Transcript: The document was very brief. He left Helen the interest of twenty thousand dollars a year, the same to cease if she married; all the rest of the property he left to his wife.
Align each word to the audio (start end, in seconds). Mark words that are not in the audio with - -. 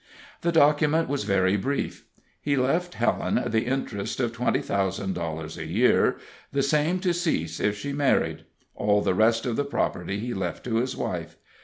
The 0.41 0.51
document 0.51 1.07
was 1.07 1.25
very 1.25 1.55
brief. 1.57 2.05
He 2.41 2.55
left 2.57 2.95
Helen 2.95 3.39
the 3.45 3.65
interest 3.67 4.19
of 4.19 4.33
twenty 4.33 4.59
thousand 4.59 5.13
dollars 5.13 5.59
a 5.59 5.67
year, 5.67 6.17
the 6.51 6.63
same 6.63 6.97
to 7.01 7.13
cease 7.13 7.59
if 7.59 7.77
she 7.77 7.93
married; 7.93 8.45
all 8.75 9.03
the 9.03 9.13
rest 9.13 9.45
of 9.45 9.57
the 9.57 9.63
property 9.63 10.17
he 10.17 10.33
left 10.33 10.63
to 10.63 10.77
his 10.77 10.97
wife. 10.97 11.35